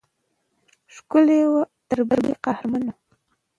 ښکلې 0.95 1.39
وه 1.51 1.63
او 1.67 1.67
تر 1.89 1.99
بلې 2.09 2.33
قهرمانه. 2.45 2.93